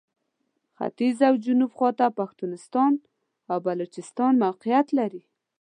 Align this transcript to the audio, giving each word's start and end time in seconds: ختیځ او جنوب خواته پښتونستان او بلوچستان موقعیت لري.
ختیځ 0.77 1.17
او 1.29 1.35
جنوب 1.45 1.71
خواته 1.77 2.07
پښتونستان 2.19 2.93
او 3.51 3.57
بلوچستان 3.67 4.33
موقعیت 4.43 4.87
لري. 4.99 5.23